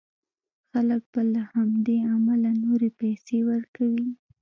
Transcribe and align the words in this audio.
خلک 0.69 1.03
به 1.11 1.21
له 1.33 1.41
همدې 1.53 1.97
امله 2.13 2.51
نورې 2.65 2.89
پيسې 2.99 3.37
ورکوي. 3.49 4.07